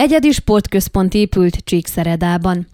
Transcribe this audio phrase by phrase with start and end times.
[0.00, 2.66] Egyedi sportközpont épült Csíkszeredában.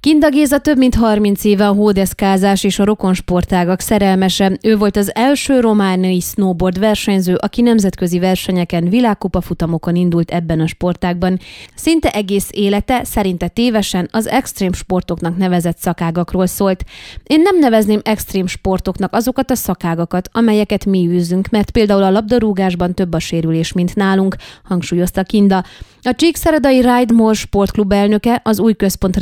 [0.00, 4.52] Kinda Géza több mint 30 éve a hódeszkázás és a rokonsportágak szerelmese.
[4.62, 10.66] Ő volt az első romániai snowboard versenyző, aki nemzetközi versenyeken, világkupa futamokon indult ebben a
[10.66, 11.38] sportágban.
[11.74, 16.84] Szinte egész élete szerinte tévesen az extrém sportoknak nevezett szakágakról szólt.
[17.22, 22.94] Én nem nevezném extrém sportoknak azokat a szakágakat, amelyeket mi űzünk, mert például a labdarúgásban
[22.94, 25.64] több a sérülés, mint nálunk, hangsúlyozta Kinda.
[26.02, 29.16] A Csíkszeredai Ride More sportklub elnöke, az új központ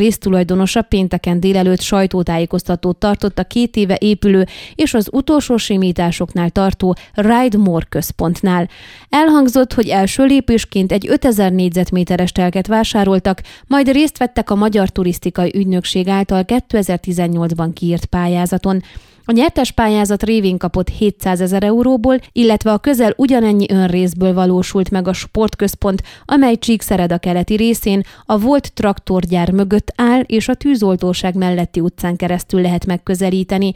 [0.45, 7.59] résztulajdonosa pénteken délelőtt sajtótájékoztatót tartott a két éve épülő és az utolsó simításoknál tartó Ride
[7.59, 8.69] More központnál.
[9.09, 15.53] Elhangzott, hogy első lépésként egy 5000 négyzetméteres telket vásároltak, majd részt vettek a Magyar Turisztikai
[15.55, 18.83] Ügynökség által 2018-ban kiírt pályázaton.
[19.27, 25.09] A nyertes pályázat révén kapott 700 ezer euróból, illetve a közel ugyanennyi önrészből valósult meg
[25.09, 31.81] a sportközpont, amely Csíkszereda keleti részén a volt traktorgyár mögött áll, és a tűzoltóság melletti
[31.81, 33.75] utcán keresztül lehet megközelíteni.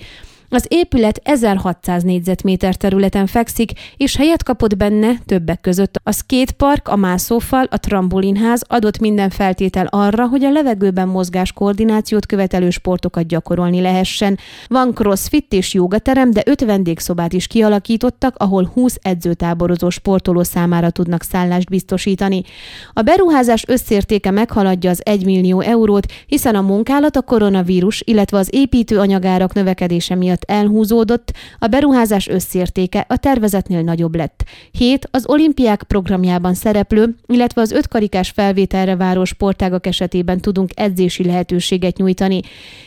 [0.51, 6.97] Az épület 1600 négyzetméter területen fekszik, és helyet kapott benne többek között a skatepark, a
[6.97, 13.81] mászófal, a trambolinház adott minden feltétel arra, hogy a levegőben mozgás koordinációt követelő sportokat gyakorolni
[13.81, 14.39] lehessen.
[14.69, 21.23] Van crossfit és jogaterem, de öt vendégszobát is kialakítottak, ahol 20 edzőtáborozó sportoló számára tudnak
[21.23, 22.43] szállást biztosítani.
[22.93, 28.49] A beruházás összértéke meghaladja az 1 millió eurót, hiszen a munkálat a koronavírus, illetve az
[28.51, 34.45] építőanyagárak növekedése miatt miatt elhúzódott, a beruházás összértéke a tervezetnél nagyobb lett.
[34.71, 41.97] Hét az olimpiák programjában szereplő, illetve az ötkarikás felvételre váró sportágak esetében tudunk edzési lehetőséget
[41.97, 42.41] nyújtani.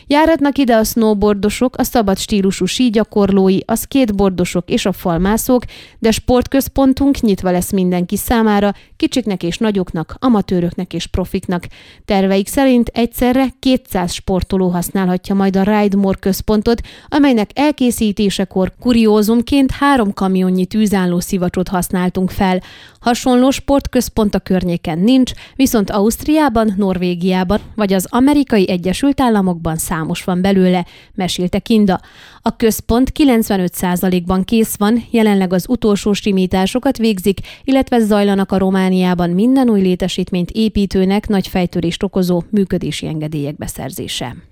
[0.06, 5.64] Járatnak ide a snowboardosok, a szabad stílusú sígyakorlói, a skateboardosok és a falmászók,
[5.98, 11.66] de sportközpontunk nyitva lesz mindenki számára, kicsiknek és nagyoknak, amatőröknek és profiknak.
[12.04, 19.70] Terveik szerint egyszerre 200 sportoló használhatja majd a Ride More központot, amelynek ennek elkészítésekor kuriózumként
[19.70, 22.62] három kamionnyi tűzálló szivacsot használtunk fel.
[23.00, 30.40] Hasonló sportközpont a környéken nincs, viszont Ausztriában, Norvégiában vagy az Amerikai Egyesült Államokban számos van
[30.40, 32.00] belőle, mesélte Kinda.
[32.42, 39.68] A központ 95%-ban kész van, jelenleg az utolsó simításokat végzik, illetve zajlanak a Romániában minden
[39.68, 44.51] új létesítményt építőnek nagy fejtörést okozó működési engedélyek beszerzése.